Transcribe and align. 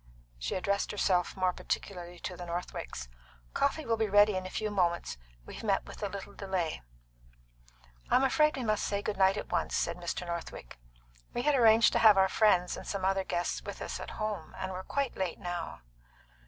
She 0.39 0.55
addressed 0.55 0.89
herself 0.91 1.37
more 1.37 1.53
particularly 1.53 2.17
to 2.21 2.35
the 2.35 2.47
Northwicks. 2.47 3.07
"Coffee 3.53 3.85
will 3.85 3.97
be 3.97 4.09
ready 4.09 4.35
in 4.35 4.47
a 4.47 4.49
few 4.49 4.71
moments. 4.71 5.19
We've 5.45 5.63
met 5.63 5.85
with 5.85 6.01
a 6.01 6.09
little 6.09 6.33
delay." 6.33 6.81
"I'm 8.09 8.23
afraid 8.23 8.57
we 8.57 8.63
must 8.63 8.83
say 8.83 9.03
good 9.03 9.17
night 9.17 9.37
at 9.37 9.51
once," 9.51 9.75
said 9.75 9.97
Mr. 9.97 10.25
Northwick. 10.25 10.79
"We 11.35 11.43
had 11.43 11.53
arranged 11.53 11.93
to 11.93 11.99
have 11.99 12.17
our 12.17 12.29
friends 12.29 12.75
and 12.75 12.87
some 12.87 13.05
other 13.05 13.23
guests 13.23 13.61
with 13.63 13.79
us 13.79 13.99
at 13.99 14.09
home. 14.17 14.55
And 14.57 14.71
we're 14.71 14.81
quite 14.81 15.15
late 15.15 15.37
now." 15.37 15.81